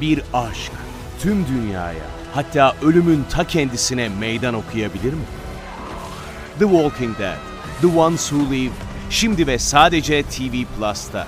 [0.00, 0.72] bir aşk
[1.20, 5.24] tüm dünyaya hatta ölümün ta kendisine meydan okuyabilir mi?
[6.58, 7.38] The Walking Dead,
[7.80, 8.72] The Ones Who Live,
[9.10, 11.26] şimdi ve sadece TV Plus'ta.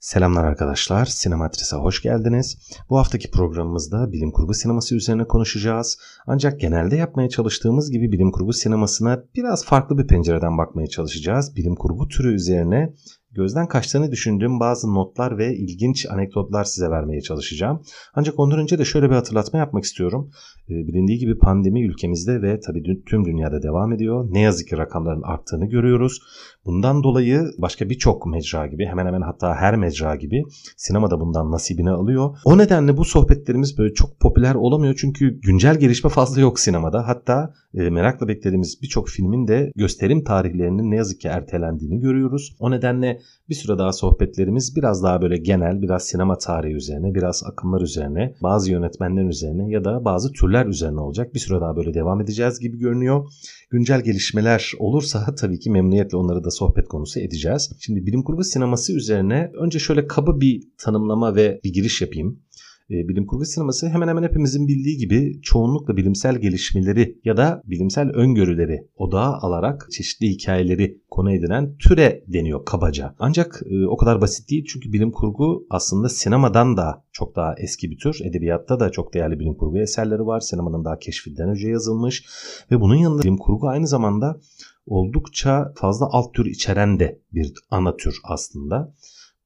[0.00, 2.58] Selamlar arkadaşlar, Sinematris'e hoş geldiniz.
[2.90, 5.98] Bu haftaki programımızda bilim kurgu sineması üzerine konuşacağız.
[6.26, 11.56] Ancak genelde yapmaya çalıştığımız gibi bilim kurgu sinemasına biraz farklı bir pencereden bakmaya çalışacağız.
[11.56, 12.94] Bilim kurgu türü üzerine
[13.32, 17.82] gözden kaçtığını düşündüğüm bazı notlar ve ilginç anekdotlar size vermeye çalışacağım.
[18.14, 20.30] Ancak ondan önce de şöyle bir hatırlatma yapmak istiyorum.
[20.68, 24.26] Ee, bilindiği gibi pandemi ülkemizde ve tabii tüm dünyada devam ediyor.
[24.30, 26.20] Ne yazık ki rakamların arttığını görüyoruz.
[26.64, 30.42] Bundan dolayı başka birçok mecra gibi hemen hemen hatta her mecra gibi
[30.76, 32.36] sinemada bundan nasibini alıyor.
[32.44, 37.08] O nedenle bu sohbetlerimiz böyle çok popüler olamıyor çünkü güncel gelişme fazla yok sinemada.
[37.08, 42.56] Hatta e, merakla beklediğimiz birçok filmin de gösterim tarihlerinin ne yazık ki ertelendiğini görüyoruz.
[42.60, 47.42] O nedenle bir süre daha sohbetlerimiz biraz daha böyle genel, biraz sinema tarihi üzerine, biraz
[47.46, 51.34] akımlar üzerine, bazı yönetmenler üzerine ya da bazı türler üzerine olacak.
[51.34, 53.28] Bir süre daha böyle devam edeceğiz gibi görünüyor.
[53.70, 57.72] Güncel gelişmeler olursa tabii ki memnuniyetle onları da sohbet konusu edeceğiz.
[57.80, 62.42] Şimdi bilim kurgu sineması üzerine önce şöyle kaba bir tanımlama ve bir giriş yapayım.
[62.90, 68.10] E, bilim kurgu sineması hemen hemen hepimizin bildiği gibi çoğunlukla bilimsel gelişmeleri ya da bilimsel
[68.10, 73.14] öngörüleri odağa alarak çeşitli hikayeleri konu edinen türe deniyor kabaca.
[73.18, 77.90] Ancak e, o kadar basit değil çünkü bilim kurgu aslında sinemadan da çok daha eski
[77.90, 78.20] bir tür.
[78.24, 80.40] Edebiyatta da çok değerli bilim kurgu eserleri var.
[80.40, 82.24] Sinemanın daha keşfinden önce yazılmış
[82.70, 84.40] ve bunun yanında bilim kurgu aynı zamanda
[84.86, 88.94] oldukça fazla alt tür içeren de bir ana tür aslında.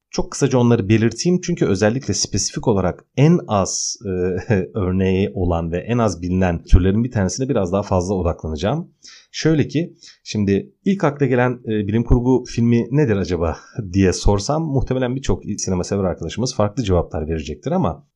[0.09, 4.09] Çok kısaca onları belirteyim çünkü özellikle spesifik olarak en az e,
[4.73, 8.91] örneği olan ve en az bilinen türlerin bir tanesine biraz daha fazla odaklanacağım.
[9.31, 13.57] Şöyle ki şimdi ilk akla gelen e, bilim kurgu filmi nedir acaba
[13.93, 18.07] diye sorsam muhtemelen birçok sinema sever arkadaşımız farklı cevaplar verecektir ama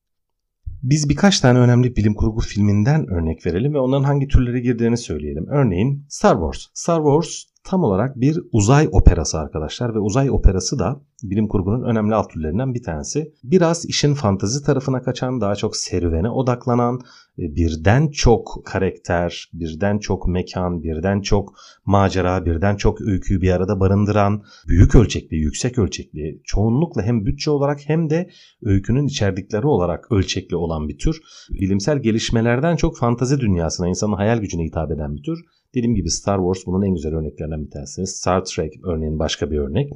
[0.83, 5.47] biz birkaç tane önemli bilim kurgu filminden örnek verelim ve onların hangi türlere girdiğini söyleyelim.
[5.49, 6.65] Örneğin Star Wars.
[6.73, 12.15] Star Wars tam olarak bir uzay operası arkadaşlar ve uzay operası da bilim kurgunun önemli
[12.15, 13.33] alt türlerinden bir tanesi.
[13.43, 16.99] Biraz işin fantazi tarafına kaçan, daha çok serüvene odaklanan,
[17.39, 21.53] e, birden çok karakter, birden çok mekan, birden çok
[21.85, 27.79] macera, birden çok öyküyü bir arada barındıran, büyük ölçekli, yüksek ölçekli, çoğunlukla hem bütçe olarak
[27.85, 28.29] hem de
[28.63, 31.21] öykünün içerdikleri olarak ölçekli olan bir tür.
[31.49, 35.39] Bilimsel gelişmelerden çok fantazi dünyasına, insanın hayal gücüne hitap eden bir tür.
[35.75, 38.07] Dediğim gibi Star Wars bunun en güzel örneklerinden bir tanesi.
[38.07, 39.91] Star Trek örneğin başka bir örnek.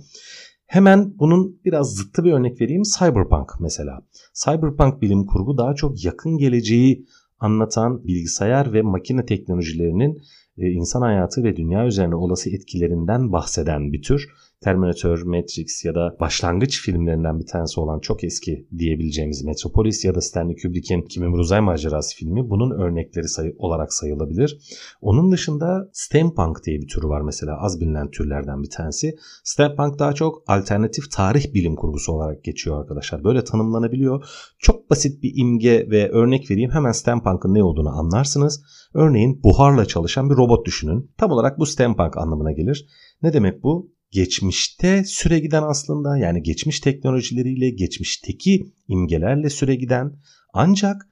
[0.66, 2.84] Hemen bunun biraz zıttı bir örnek vereyim.
[3.00, 4.02] Cyberpunk mesela.
[4.34, 7.06] Cyberpunk bilim kurgu daha çok yakın geleceği
[7.40, 10.22] anlatan bilgisayar ve makine teknolojilerinin
[10.58, 14.30] e, insan hayatı ve dünya üzerine olası etkilerinden bahseden bir tür.
[14.64, 20.22] Terminator, Matrix ya da başlangıç filmlerinden bir tanesi olan çok eski diyebileceğimiz Metropolis ya da
[20.22, 24.58] Stanley Kubrick'in Kimin Uzay Macerası filmi bunun örnekleri sayı olarak sayılabilir.
[25.02, 29.16] Onun dışında steampunk diye bir türü var mesela az bilinen türlerden bir tanesi.
[29.44, 33.24] Steampunk daha çok alternatif tarih bilim kurgusu olarak geçiyor arkadaşlar.
[33.24, 34.26] Böyle tanımlanabiliyor.
[34.60, 38.64] Çok basit bir imge ve örnek vereyim hemen steampunk'ın ne olduğunu anlarsınız.
[38.94, 41.12] Örneğin buharla çalışan bir robot düşünün.
[41.18, 42.88] Tam olarak bu steampunk anlamına gelir.
[43.22, 43.94] Ne demek bu?
[44.14, 50.14] Geçmişte süre giden aslında yani geçmiş teknolojileriyle geçmişteki imgelerle süre giden
[50.54, 51.10] ancak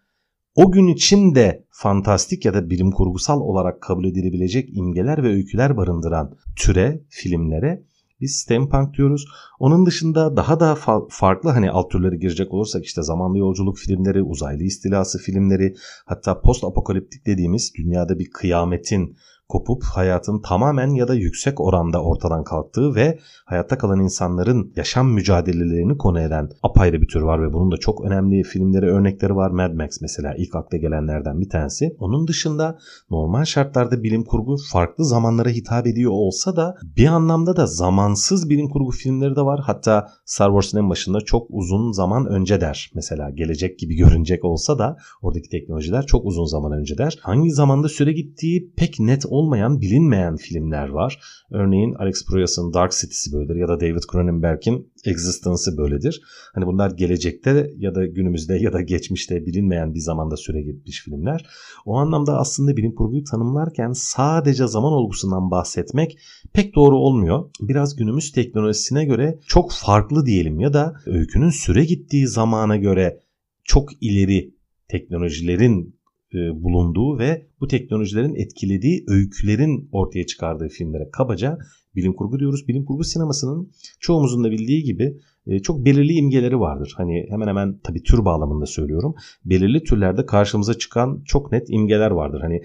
[0.55, 5.77] o gün için de fantastik ya da bilim kurgusal olarak kabul edilebilecek imgeler ve öyküler
[5.77, 7.83] barındıran türe, filmlere
[8.21, 9.25] biz steampunk diyoruz.
[9.59, 14.23] Onun dışında daha da fa- farklı hani alt türleri girecek olursak işte zamanlı yolculuk filmleri,
[14.23, 15.75] uzaylı istilası filmleri,
[16.05, 19.17] hatta post apokaliptik dediğimiz dünyada bir kıyametin
[19.51, 25.97] kopup hayatın tamamen ya da yüksek oranda ortadan kalktığı ve hayatta kalan insanların yaşam mücadelelerini
[25.97, 29.51] konu eden apayrı bir tür var ve bunun da çok önemli filmleri örnekleri var.
[29.51, 31.95] Mad Max mesela ilk akla gelenlerden bir tanesi.
[31.99, 32.77] Onun dışında
[33.09, 38.69] normal şartlarda bilim kurgu farklı zamanlara hitap ediyor olsa da bir anlamda da zamansız bilim
[38.69, 39.59] kurgu filmleri de var.
[39.63, 42.91] Hatta Star Wars'ın en başında çok uzun zaman önce der.
[42.95, 47.17] Mesela gelecek gibi görünecek olsa da oradaki teknolojiler çok uzun zaman önce der.
[47.21, 51.19] Hangi zamanda süre gittiği pek net olmuyor olmayan, bilinmeyen filmler var.
[51.51, 56.21] Örneğin Alex Proyas'ın Dark City'si böyledir ya da David Cronenberg'in Existence'ı böyledir.
[56.53, 61.45] Hani bunlar gelecekte ya da günümüzde ya da geçmişte bilinmeyen bir zamanda süre gitmiş filmler.
[61.85, 66.17] O anlamda aslında bilim kurguyu tanımlarken sadece zaman olgusundan bahsetmek
[66.53, 67.49] pek doğru olmuyor.
[67.61, 73.19] Biraz günümüz teknolojisine göre çok farklı diyelim ya da öykünün süre gittiği zamana göre
[73.63, 74.55] çok ileri
[74.87, 76.00] teknolojilerin
[76.33, 81.57] e, bulunduğu ve bu teknolojilerin etkilediği öykülerin ortaya çıkardığı filmlere kabaca
[81.95, 82.67] bilim kurgu diyoruz.
[82.67, 85.17] Bilim kurgu sinemasının çoğumuzun da bildiği gibi
[85.47, 86.93] e, çok belirli imgeleri vardır.
[86.97, 89.15] Hani hemen hemen tabii tür bağlamında söylüyorum.
[89.45, 92.41] Belirli türlerde karşımıza çıkan çok net imgeler vardır.
[92.41, 92.61] Hani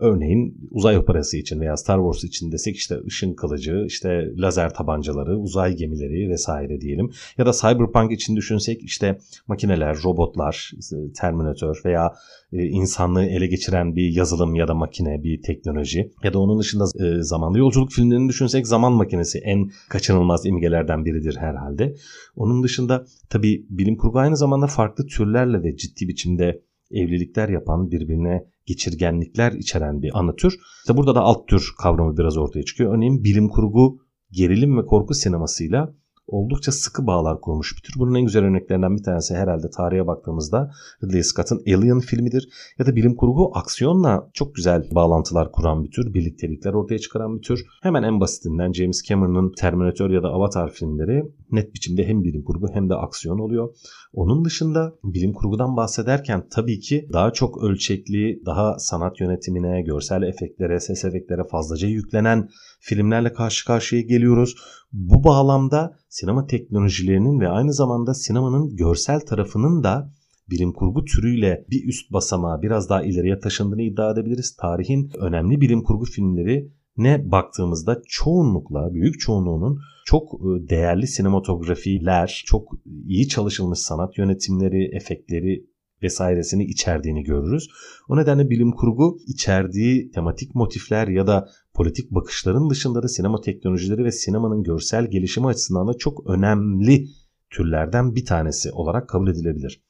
[0.00, 5.38] Örneğin uzay operası için veya Star Wars için desek işte ışın kılıcı, işte lazer tabancaları,
[5.38, 7.10] uzay gemileri vesaire diyelim.
[7.38, 10.72] Ya da Cyberpunk için düşünsek işte makineler, robotlar,
[11.20, 12.12] Terminator veya
[12.52, 16.10] e, insanlığı ele geçiren bir yazılım ya da makine, bir teknoloji.
[16.24, 21.36] Ya da onun dışında e, zamanlı yolculuk filmlerini düşünsek zaman makinesi en kaçınılmaz imgelerden biridir
[21.36, 21.94] herhalde.
[22.36, 28.44] Onun dışında tabii bilim kurgu aynı zamanda farklı türlerle de ciddi biçimde evlilikler yapan, birbirine
[28.66, 30.58] geçirgenlikler içeren bir anı tür.
[30.80, 32.96] İşte burada da alt tür kavramı biraz ortaya çıkıyor.
[32.96, 33.98] Örneğin bilim kurgu,
[34.30, 35.94] gerilim ve korku sinemasıyla
[36.30, 37.94] oldukça sıkı bağlar kurmuş bir tür.
[37.98, 40.70] Bunun en güzel örneklerinden bir tanesi herhalde tarihe baktığımızda
[41.04, 42.48] Ridley Scott'ın Alien filmidir.
[42.78, 47.42] Ya da bilim kurgu aksiyonla çok güzel bağlantılar kuran bir tür, birliktelikler ortaya çıkaran bir
[47.42, 47.66] tür.
[47.82, 52.66] Hemen en basitinden James Cameron'ın Terminator ya da Avatar filmleri net biçimde hem bilim kurgu
[52.72, 53.74] hem de aksiyon oluyor.
[54.12, 60.80] Onun dışında bilim kurgudan bahsederken tabii ki daha çok ölçekli, daha sanat yönetimine, görsel efektlere,
[60.80, 62.48] ses efektlere fazlaca yüklenen
[62.80, 64.54] filmlerle karşı karşıya geliyoruz.
[64.92, 70.10] Bu bağlamda sinema teknolojilerinin ve aynı zamanda sinemanın görsel tarafının da
[70.50, 74.56] bilim kurgu türüyle bir üst basamağa biraz daha ileriye taşındığını iddia edebiliriz.
[74.56, 82.68] Tarihin önemli bilim kurgu filmleri ne baktığımızda çoğunlukla, büyük çoğunluğunun çok e, değerli sinematografiler, çok
[83.06, 85.66] iyi çalışılmış sanat yönetimleri, efektleri
[86.02, 87.68] vesairesini içerdiğini görürüz.
[88.08, 94.04] O nedenle bilim kurgu içerdiği tematik motifler ya da politik bakışların dışında da sinema teknolojileri
[94.04, 97.06] ve sinemanın görsel gelişimi açısından da çok önemli
[97.50, 99.82] türlerden bir tanesi olarak kabul edilebilir.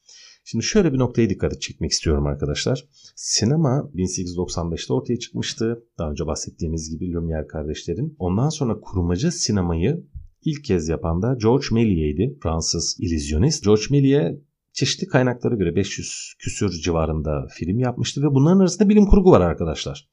[0.45, 2.85] Şimdi şöyle bir noktaya dikkat çekmek istiyorum arkadaşlar.
[3.15, 5.83] Sinema 1895'te ortaya çıkmıştı.
[5.97, 8.15] Daha önce bahsettiğimiz gibi Lumière kardeşlerin.
[8.19, 10.03] Ondan sonra kurmaca sinemayı
[10.45, 12.39] ilk kez yapan da George Méliès'di.
[12.43, 13.63] Fransız illüzyonist.
[13.63, 14.39] George Méliès
[14.73, 20.09] çeşitli kaynaklara göre 500 küsür civarında film yapmıştı ve bunların arasında bilim kurgu var arkadaşlar.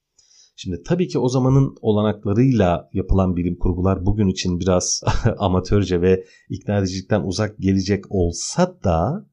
[0.56, 5.02] Şimdi tabii ki o zamanın olanaklarıyla yapılan bilim kurgular bugün için biraz
[5.38, 9.26] amatörce ve ikna edicilikten uzak gelecek olsa da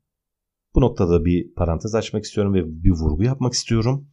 [0.75, 4.07] bu noktada bir parantez açmak istiyorum ve bir vurgu yapmak istiyorum.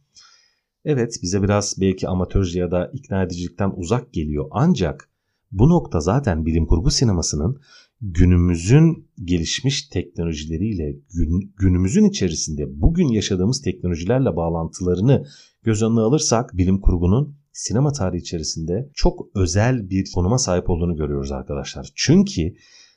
[0.85, 5.12] Evet bize biraz belki amatörce ya da ikna edicilikten uzak geliyor ancak
[5.53, 7.59] bu nokta zaten bilim kurgu sinemasının
[8.01, 15.25] günümüzün gelişmiş teknolojileriyle gün, günümüzün içerisinde bugün yaşadığımız teknolojilerle bağlantılarını
[15.63, 21.31] göz önüne alırsak bilim kurgunun sinema tarihi içerisinde çok özel bir konuma sahip olduğunu görüyoruz
[21.31, 21.91] arkadaşlar.
[21.95, 22.53] Çünkü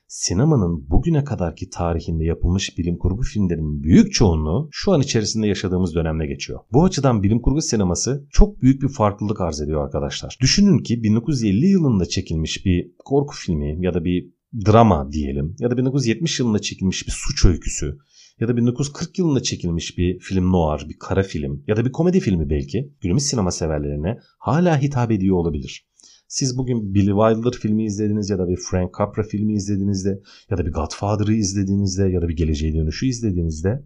[0.08, 6.26] sinemanın bugüne kadarki tarihinde yapılmış bilim kurgu filmlerinin büyük çoğunluğu şu an içerisinde yaşadığımız dönemde
[6.26, 6.60] geçiyor.
[6.72, 10.38] Bu açıdan bilim kurgu sineması çok büyük bir farklılık arz ediyor arkadaşlar.
[10.40, 14.30] Düşünün ki 1950 yılında çekilmiş bir korku filmi ya da bir
[14.66, 17.98] drama diyelim ya da 1970 yılında çekilmiş bir suç öyküsü
[18.40, 22.20] ya da 1940 yılında çekilmiş bir film noir, bir kara film ya da bir komedi
[22.20, 25.86] filmi belki günümüz sinema severlerine hala hitap ediyor olabilir.
[26.28, 30.20] Siz bugün Billy Wilder filmi izlediniz ya da bir Frank Capra filmi izlediğinizde
[30.50, 33.84] ya da bir Godfather'ı izlediğinizde ya da bir Geleceğe Dönüşü izlediğinizde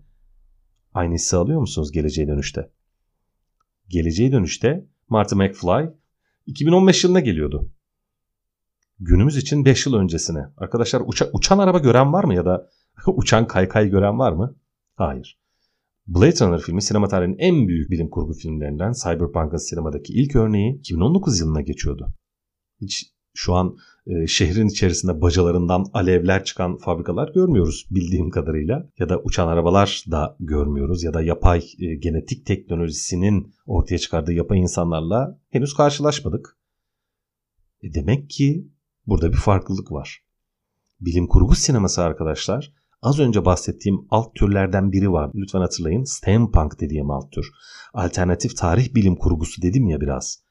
[0.94, 2.70] aynı hissi alıyor musunuz Geleceğe Dönüş'te?
[3.88, 5.90] Geleceğe Dönüş'te Marty McFly
[6.46, 7.70] 2015 yılında geliyordu.
[9.00, 10.46] Günümüz için 5 yıl öncesine.
[10.56, 12.68] Arkadaşlar uça, uçan araba gören var mı ya da
[13.06, 14.56] uçan kaykay gören var mı?
[14.94, 15.40] Hayır.
[16.06, 21.40] Blade Runner filmi sinema tarihinin en büyük bilim kurgu filmlerinden Cyberpunk'ın sinemadaki ilk örneği 2019
[21.40, 22.14] yılına geçiyordu.
[22.80, 28.88] Hiç şu an e, şehrin içerisinde bacalarından alevler çıkan fabrikalar görmüyoruz bildiğim kadarıyla.
[28.98, 34.58] Ya da uçan arabalar da görmüyoruz ya da yapay e, genetik teknolojisinin ortaya çıkardığı yapay
[34.58, 36.56] insanlarla henüz karşılaşmadık.
[37.82, 38.68] E demek ki
[39.06, 40.24] burada bir farklılık var.
[41.00, 42.72] Bilim kurgu sineması arkadaşlar
[43.02, 45.30] az önce bahsettiğim alt türlerden biri var.
[45.34, 47.46] Lütfen hatırlayın steampunk dediğim alt tür.
[47.94, 50.42] Alternatif tarih bilim kurgusu dedim ya biraz.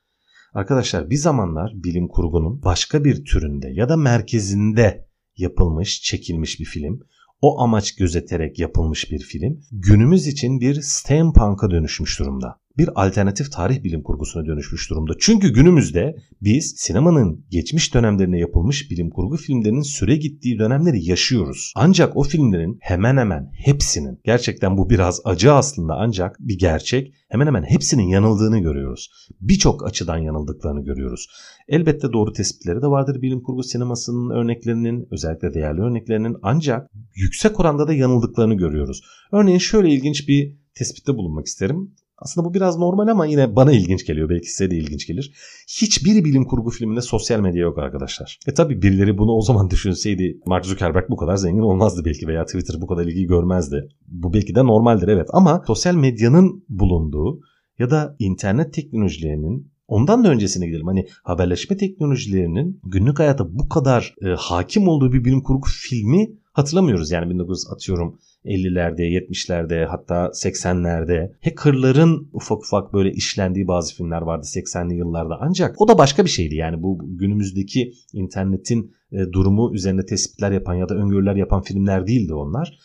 [0.53, 6.99] Arkadaşlar bir zamanlar bilim kurgunun başka bir türünde ya da merkezinde yapılmış, çekilmiş bir film.
[7.41, 9.61] O amaç gözeterek yapılmış bir film.
[9.71, 15.13] Günümüz için bir steampunk'a dönüşmüş durumda bir alternatif tarih bilim kurgusuna dönüşmüş durumda.
[15.19, 21.73] Çünkü günümüzde biz sinemanın geçmiş dönemlerine yapılmış bilim kurgu filmlerinin süre gittiği dönemleri yaşıyoruz.
[21.75, 27.47] Ancak o filmlerin hemen hemen hepsinin gerçekten bu biraz acı aslında ancak bir gerçek hemen
[27.47, 29.09] hemen hepsinin yanıldığını görüyoruz.
[29.41, 31.27] Birçok açıdan yanıldıklarını görüyoruz.
[31.67, 37.87] Elbette doğru tespitleri de vardır bilim kurgu sinemasının örneklerinin özellikle değerli örneklerinin ancak yüksek oranda
[37.87, 39.01] da yanıldıklarını görüyoruz.
[39.31, 44.05] Örneğin şöyle ilginç bir tespitte bulunmak isterim Aslında bu biraz normal ama yine bana ilginç
[44.05, 44.29] geliyor.
[44.29, 45.33] Belki size de ilginç gelir.
[45.81, 48.39] Hiçbir bilim kurgu filminde sosyal medya yok arkadaşlar.
[48.47, 52.45] E tabi birileri bunu o zaman düşünseydi Mark Zuckerberg bu kadar zengin olmazdı belki veya
[52.45, 53.89] Twitter bu kadar ilgi görmezdi.
[54.07, 57.39] Bu belki de normaldir evet ama sosyal medyanın bulunduğu
[57.79, 60.87] ya da internet teknolojilerinin Ondan da öncesine gidelim.
[60.87, 67.11] Hani haberleşme teknolojilerinin günlük hayata bu kadar e, hakim olduğu bir bilim kurgu filmi hatırlamıyoruz.
[67.11, 74.45] Yani 19 atıyorum 50'lerde, 70'lerde hatta 80'lerde hackerların ufak ufak böyle işlendiği bazı filmler vardı
[74.55, 75.37] 80'li yıllarda.
[75.41, 76.55] Ancak o da başka bir şeydi.
[76.55, 82.33] Yani bu günümüzdeki internetin e, durumu üzerine tespitler yapan ya da öngörüler yapan filmler değildi
[82.33, 82.79] onlar.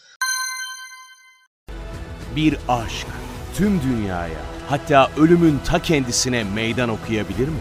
[2.37, 3.07] Bir aşk
[3.55, 7.61] tüm dünyaya hatta ölümün ta kendisine meydan okuyabilir mi?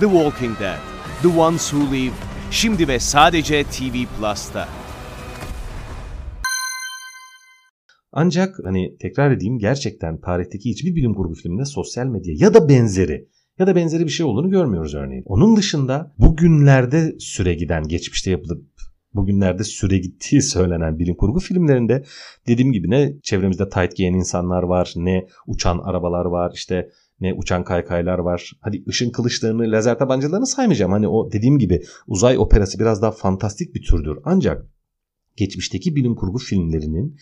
[0.00, 0.78] The Walking Dead,
[1.22, 2.14] The Ones Who Live,
[2.50, 4.68] şimdi ve sadece TV Plus'ta.
[8.12, 13.28] Ancak hani tekrar edeyim gerçekten tarihteki hiçbir bilim kurgu filminde sosyal medya ya da benzeri
[13.58, 15.22] ya da benzeri bir şey olduğunu görmüyoruz örneğin.
[15.26, 18.64] Onun dışında bugünlerde süre giden, geçmişte yapılıp
[19.14, 22.04] bugünlerde süre gittiği söylenen bilim kurgu filmlerinde
[22.46, 26.90] dediğim gibi ne çevremizde tight giyen insanlar var, ne uçan arabalar var, işte
[27.20, 28.52] ne uçan kaykaylar var.
[28.60, 30.92] Hadi ışın kılıçlarını, lazer tabancalarını saymayacağım.
[30.92, 34.18] Hani o dediğim gibi uzay operası biraz daha fantastik bir türdür.
[34.24, 34.66] Ancak
[35.36, 37.16] geçmişteki bilim kurgu filmlerinin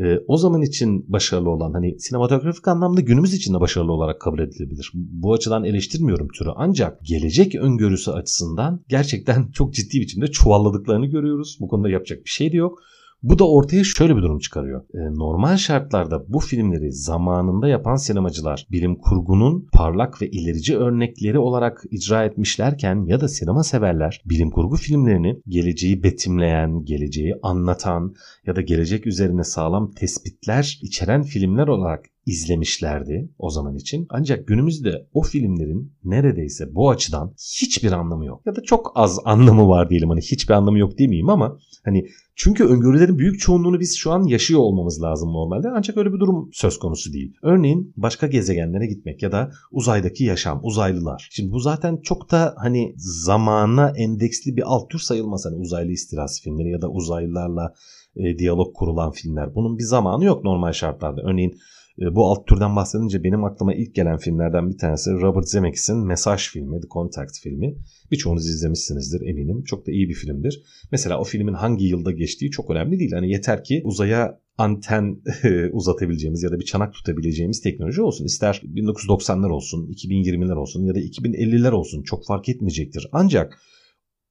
[0.00, 4.38] e, o zaman için başarılı olan hani sinematografik anlamda günümüz için de başarılı olarak kabul
[4.38, 4.90] edilebilir.
[4.94, 11.58] Bu açıdan eleştirmiyorum türü ancak gelecek öngörüsü açısından gerçekten çok ciddi biçimde çuvalladıklarını görüyoruz.
[11.60, 12.78] Bu konuda yapacak bir şey de yok.
[13.24, 14.82] Bu da ortaya şöyle bir durum çıkarıyor.
[14.94, 21.84] E, normal şartlarda bu filmleri zamanında yapan sinemacılar bilim kurgunun parlak ve ilerici örnekleri olarak
[21.90, 28.14] icra etmişlerken ya da sinema severler bilim kurgu filmlerini geleceği betimleyen, geleceği anlatan
[28.46, 34.06] ya da gelecek üzerine sağlam tespitler içeren filmler olarak izlemişlerdi o zaman için.
[34.08, 38.42] Ancak günümüzde o filmlerin neredeyse bu açıdan hiçbir anlamı yok.
[38.46, 40.08] Ya da çok az anlamı var diyelim.
[40.08, 44.60] Hani hiçbir anlamı yok demeyeyim ama hani çünkü öngörülerin büyük çoğunluğunu biz şu an yaşıyor
[44.60, 45.68] olmamız lazım normalde.
[45.74, 47.34] Ancak öyle bir durum söz konusu değil.
[47.42, 51.28] Örneğin başka gezegenlere gitmek ya da uzaydaki yaşam, uzaylılar.
[51.32, 55.46] Şimdi bu zaten çok da hani zamana endeksli bir alt tür sayılmaz.
[55.46, 57.74] Hani uzaylı istilası filmleri ya da uzaylılarla
[58.16, 59.54] e, diyalog kurulan filmler.
[59.54, 61.22] Bunun bir zamanı yok normal şartlarda.
[61.22, 61.58] Örneğin
[61.98, 66.80] bu alt türden bahsedince benim aklıma ilk gelen filmlerden bir tanesi Robert Zemeckis'in Mesaj filmi,
[66.80, 67.74] The Contact filmi.
[68.10, 69.62] Birçoğunuz izlemişsinizdir eminim.
[69.62, 70.62] Çok da iyi bir filmdir.
[70.92, 73.12] Mesela o filmin hangi yılda geçtiği çok önemli değil.
[73.12, 75.22] Hani yeter ki uzaya anten
[75.72, 78.24] uzatabileceğimiz ya da bir çanak tutabileceğimiz teknoloji olsun.
[78.24, 83.08] İster 1990'lar olsun, 2020'ler olsun ya da 2050'ler olsun çok fark etmeyecektir.
[83.12, 83.58] Ancak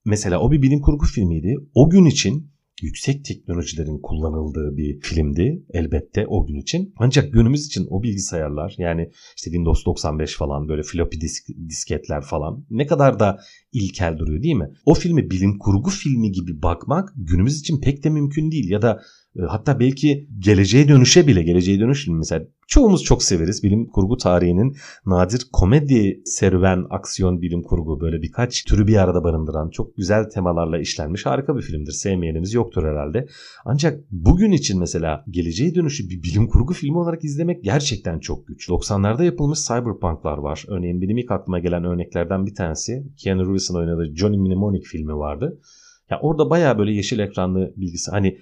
[0.06, 1.56] mesela o bir bilim kurgu filmiydi.
[1.74, 6.94] O gün için yüksek teknolojilerin kullanıldığı bir filmdi elbette o gün için.
[6.98, 12.66] Ancak günümüz için o bilgisayarlar yani işte Windows 95 falan böyle floppy disk, disketler falan
[12.70, 13.40] ne kadar da
[13.72, 14.70] ilkel duruyor değil mi?
[14.86, 19.02] O filmi bilim kurgu filmi gibi bakmak günümüz için pek de mümkün değil ya da
[19.40, 23.64] hatta belki geleceğe dönüşe bile geleceğe dönüş mesela çoğumuz çok severiz.
[23.64, 24.76] Bilim kurgu tarihinin
[25.06, 30.80] nadir komedi serüven aksiyon bilim kurgu böyle birkaç türü bir arada barındıran çok güzel temalarla
[30.80, 31.92] işlenmiş harika bir filmdir.
[31.92, 33.28] Sevmeyenimiz yoktur herhalde.
[33.66, 38.70] Ancak bugün için mesela geleceğe dönüşü bir bilim kurgu filmi olarak izlemek gerçekten çok güç.
[38.70, 40.66] 90'larda yapılmış cyberpunklar var.
[40.68, 45.60] Örneğin benim ilk aklıma gelen örneklerden bir tanesi Keanu Reeves'in oynadığı Johnny Mnemonic filmi vardı.
[46.14, 48.38] Ya orada baya böyle yeşil ekranlı bilgisi hani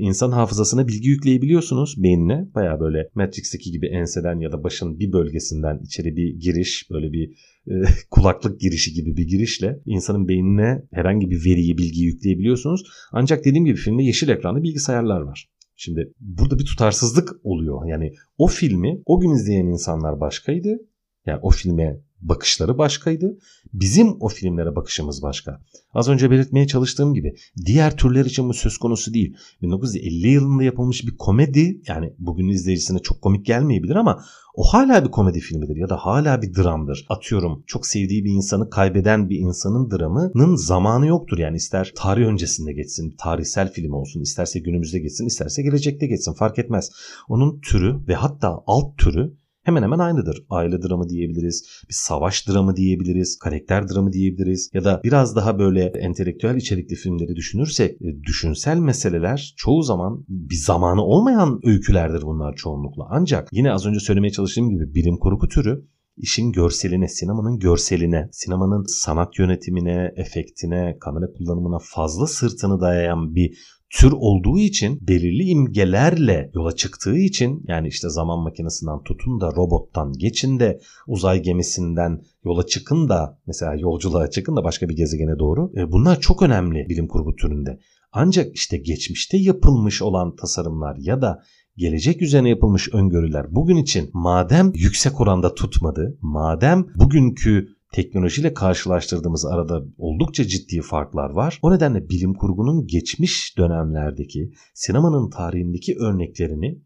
[0.00, 2.48] insan hafızasına bilgi yükleyebiliyorsunuz beynine.
[2.54, 7.30] Baya böyle Matrix'teki gibi enseden ya da başın bir bölgesinden içeri bir giriş böyle bir
[7.66, 7.74] e,
[8.10, 12.82] kulaklık girişi gibi bir girişle insanın beynine herhangi bir veriyi bilgiyi yükleyebiliyorsunuz.
[13.12, 15.48] Ancak dediğim gibi filmde yeşil ekranlı bilgisayarlar var.
[15.76, 17.88] Şimdi burada bir tutarsızlık oluyor.
[17.88, 20.78] Yani o filmi o gün izleyen insanlar başkaydı.
[21.26, 23.38] Yani o filme bakışları başkaydı.
[23.72, 25.60] Bizim o filmlere bakışımız başka.
[25.94, 27.34] Az önce belirtmeye çalıştığım gibi
[27.66, 29.36] diğer türler için bu söz konusu değil.
[29.62, 35.10] 1950 yılında yapılmış bir komedi yani bugün izleyicisine çok komik gelmeyebilir ama o hala bir
[35.10, 37.06] komedi filmidir ya da hala bir dramdır.
[37.08, 41.38] Atıyorum çok sevdiği bir insanı kaybeden bir insanın dramının zamanı yoktur.
[41.38, 46.58] Yani ister tarih öncesinde geçsin, tarihsel film olsun, isterse günümüzde geçsin, isterse gelecekte geçsin fark
[46.58, 46.90] etmez.
[47.28, 49.37] Onun türü ve hatta alt türü
[49.68, 50.44] hemen hemen aynıdır.
[50.50, 55.84] Aile dramı diyebiliriz, bir savaş dramı diyebiliriz, karakter dramı diyebiliriz ya da biraz daha böyle
[55.84, 63.06] entelektüel içerikli filmleri düşünürsek e, düşünsel meseleler çoğu zaman bir zamanı olmayan öykülerdir bunlar çoğunlukla.
[63.10, 65.84] Ancak yine az önce söylemeye çalıştığım gibi bilim kurgu türü
[66.16, 73.58] işin görseline, sinemanın görseline, sinemanın sanat yönetimine, efektine, kamera kullanımına fazla sırtını dayayan bir
[73.90, 80.12] tür olduğu için belirli imgelerle yola çıktığı için yani işte zaman makinesinden tutun da robottan
[80.12, 85.72] geçin de uzay gemisinden yola çıkın da mesela yolculuğa çıkın da başka bir gezegene doğru.
[85.76, 87.78] E, bunlar çok önemli bilim kurgu türünde.
[88.12, 91.42] Ancak işte geçmişte yapılmış olan tasarımlar ya da
[91.76, 99.84] gelecek üzerine yapılmış öngörüler bugün için madem yüksek oranda tutmadı, madem bugünkü teknolojiyle karşılaştırdığımız arada
[99.98, 101.58] oldukça ciddi farklar var.
[101.62, 106.78] O nedenle bilim kurgunun geçmiş dönemlerdeki sinemanın tarihindeki örneklerini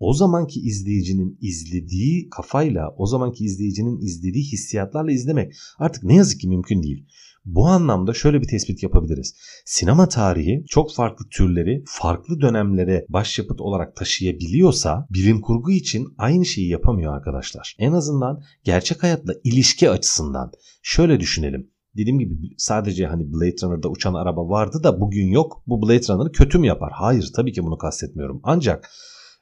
[0.00, 6.48] o zamanki izleyicinin izlediği kafayla, o zamanki izleyicinin izlediği hissiyatlarla izlemek artık ne yazık ki
[6.48, 7.06] mümkün değil.
[7.44, 9.34] Bu anlamda şöyle bir tespit yapabiliriz.
[9.64, 16.68] Sinema tarihi çok farklı türleri farklı dönemlere başyapıt olarak taşıyabiliyorsa bilim kurgu için aynı şeyi
[16.68, 17.76] yapamıyor arkadaşlar.
[17.78, 20.52] En azından gerçek hayatla ilişki açısından
[20.82, 21.70] şöyle düşünelim.
[21.96, 25.62] Dediğim gibi sadece hani Blade Runner'da uçan araba vardı da bugün yok.
[25.66, 26.92] Bu Blade Runner'ı kötü mü yapar?
[26.94, 28.40] Hayır tabii ki bunu kastetmiyorum.
[28.42, 28.90] Ancak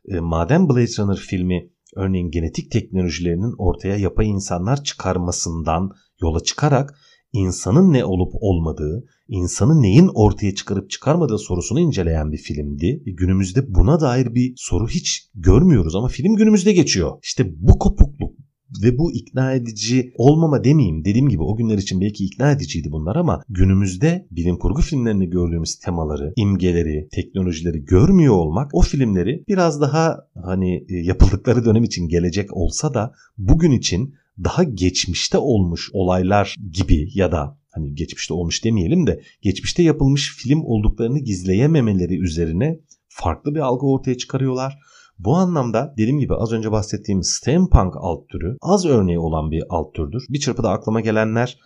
[0.08, 5.90] e, madem Blade Runner filmi örneğin genetik teknolojilerinin ortaya yapay insanlar çıkarmasından
[6.22, 6.94] yola çıkarak
[7.36, 13.02] insanın ne olup olmadığı, insanın neyin ortaya çıkarıp çıkarmadığı sorusunu inceleyen bir filmdi.
[13.06, 17.18] Günümüzde buna dair bir soru hiç görmüyoruz ama film günümüzde geçiyor.
[17.22, 18.36] İşte bu kopukluk
[18.82, 21.04] ve bu ikna edici olmama demeyeyim.
[21.04, 25.78] Dediğim gibi o günler için belki ikna ediciydi bunlar ama günümüzde bilim kurgu filmlerinde gördüğümüz
[25.78, 32.56] temaları, imgeleri, teknolojileri görmüyor olmak o filmleri biraz daha hani e, yapıldıkları dönem için gelecek
[32.56, 34.14] olsa da bugün için
[34.44, 40.64] daha geçmişte olmuş olaylar gibi ya da hani geçmişte olmuş demeyelim de geçmişte yapılmış film
[40.64, 44.78] olduklarını gizleyememeleri üzerine farklı bir algı ortaya çıkarıyorlar.
[45.18, 49.94] Bu anlamda dediğim gibi az önce bahsettiğim steampunk alt türü az örneği olan bir alt
[49.94, 50.26] türdür.
[50.28, 51.58] Bir çırpıda aklıma gelenler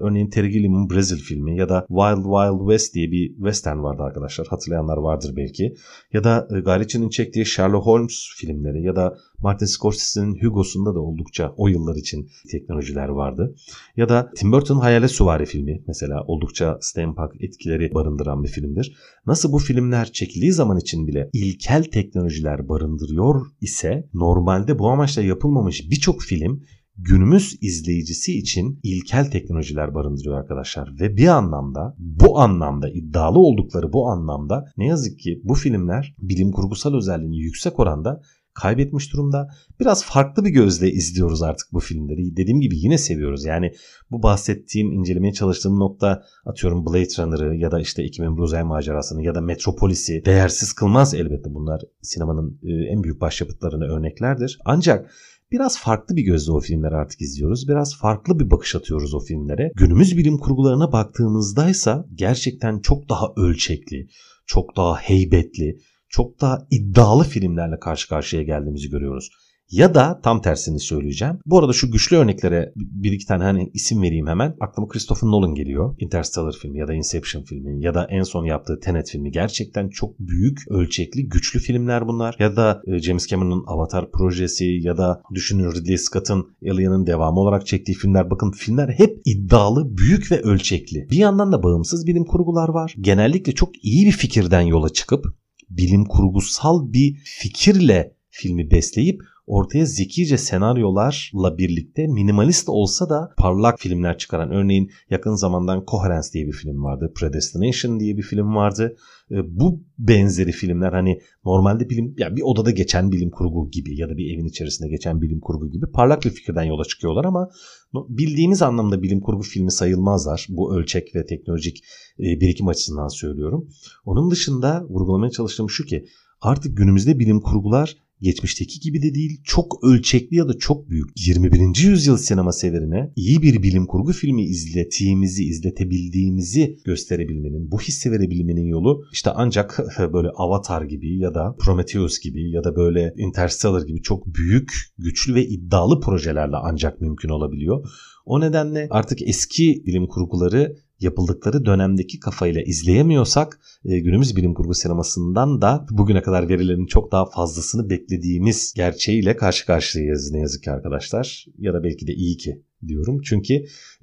[0.00, 4.46] örneğin Terry Gilliam'ın Brazil filmi ya da Wild Wild West diye bir western vardı arkadaşlar.
[4.46, 5.74] Hatırlayanlar vardır belki.
[6.12, 11.54] Ya da e, Guy çektiği Sherlock Holmes filmleri ya da Martin Scorsese'nin Hugo'sunda da oldukça
[11.56, 13.54] o yıllar için teknolojiler vardı.
[13.96, 18.96] Ya da Tim Burton'un Hayalet Suvari filmi mesela oldukça steampunk etkileri barındıran bir filmdir.
[19.26, 25.90] Nasıl bu filmler çekildiği zaman için bile ilkel teknolojiler barındırıyor ise normalde bu amaçla yapılmamış
[25.90, 26.62] birçok film
[27.02, 31.00] günümüz izleyicisi için ilkel teknolojiler barındırıyor arkadaşlar.
[31.00, 36.52] Ve bir anlamda bu anlamda iddialı oldukları bu anlamda ne yazık ki bu filmler bilim
[36.52, 38.20] kurgusal özelliğini yüksek oranda
[38.54, 39.48] kaybetmiş durumda.
[39.80, 42.36] Biraz farklı bir gözle izliyoruz artık bu filmleri.
[42.36, 43.44] Dediğim gibi yine seviyoruz.
[43.44, 43.72] Yani
[44.10, 49.34] bu bahsettiğim, incelemeye çalıştığım nokta atıyorum Blade Runner'ı ya da işte 2000 Uzay Macerası'nı ya
[49.34, 51.54] da Metropolis'i değersiz kılmaz elbette.
[51.54, 54.58] Bunlar sinemanın e, en büyük başyapıtlarına örneklerdir.
[54.64, 55.10] Ancak
[55.52, 57.68] Biraz farklı bir gözle o filmleri artık izliyoruz.
[57.68, 59.70] Biraz farklı bir bakış atıyoruz o filmlere.
[59.76, 64.06] Günümüz bilim kurgularına baktığımızdaysa gerçekten çok daha ölçekli,
[64.46, 69.30] çok daha heybetli, çok daha iddialı filmlerle karşı karşıya geldiğimizi görüyoruz.
[69.70, 71.38] Ya da tam tersini söyleyeceğim.
[71.46, 74.56] Bu arada şu güçlü örneklere bir iki tane hani isim vereyim hemen.
[74.60, 75.96] Aklıma Christopher Nolan geliyor.
[75.98, 79.30] Interstellar filmi ya da Inception filmi ya da en son yaptığı Tenet filmi.
[79.30, 82.36] Gerçekten çok büyük, ölçekli, güçlü filmler bunlar.
[82.38, 87.66] Ya da e, James Cameron'ın Avatar projesi ya da düşünün Ridley Scott'ın Alien'ın devamı olarak
[87.66, 88.30] çektiği filmler.
[88.30, 91.08] Bakın filmler hep iddialı, büyük ve ölçekli.
[91.10, 92.94] Bir yandan da bağımsız bilim kurgular var.
[93.00, 95.24] Genellikle çok iyi bir fikirden yola çıkıp
[95.70, 104.18] bilim kurgusal bir fikirle filmi besleyip ortaya zekice senaryolarla birlikte minimalist olsa da parlak filmler
[104.18, 107.12] çıkaran örneğin yakın zamandan Coherence diye bir film vardı.
[107.14, 108.96] Predestination diye bir film vardı.
[109.30, 114.08] E, bu benzeri filmler hani normalde bilim ya bir odada geçen bilim kurgu gibi ya
[114.08, 117.48] da bir evin içerisinde geçen bilim kurgu gibi parlak bir fikirden yola çıkıyorlar ama
[117.94, 120.46] bildiğimiz anlamda bilim kurgu filmi sayılmazlar.
[120.48, 121.84] Bu ölçek ve teknolojik
[122.18, 123.68] e, birikim açısından söylüyorum.
[124.04, 126.04] Onun dışında vurgulamaya çalıştığım şu ki
[126.40, 131.82] artık günümüzde bilim kurgular geçmişteki gibi de değil çok ölçekli ya da çok büyük 21.
[131.82, 139.02] yüzyıl sinema severine iyi bir bilim kurgu filmi izletiğimizi, izletebildiğimizi gösterebilmenin, bu hissi verebilmenin yolu
[139.12, 139.78] işte ancak
[140.12, 145.34] böyle Avatar gibi ya da Prometheus gibi ya da böyle Interstellar gibi çok büyük, güçlü
[145.34, 147.86] ve iddialı projelerle ancak mümkün olabiliyor.
[148.26, 155.62] O nedenle artık eski bilim kurguları yapıldıkları dönemdeki kafayla izleyemiyorsak e, günümüz bilim kurgu sinemasından
[155.62, 161.46] da bugüne kadar verilerin çok daha fazlasını beklediğimiz gerçeğiyle karşı karşıyayız ne yazık ki arkadaşlar.
[161.58, 163.20] Ya da belki de iyi ki diyorum.
[163.24, 163.54] Çünkü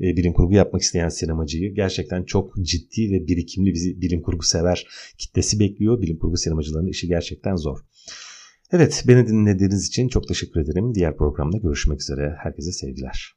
[0.01, 4.88] e, bilim kurgu yapmak isteyen sinemacıyı gerçekten çok ciddi ve birikimli bir bilim kurgu sever
[5.17, 6.01] kitlesi bekliyor.
[6.01, 7.77] Bilim kurgu sinemacılarının işi gerçekten zor.
[8.71, 10.95] Evet beni dinlediğiniz için çok teşekkür ederim.
[10.95, 12.36] Diğer programda görüşmek üzere.
[12.43, 13.37] Herkese sevgiler.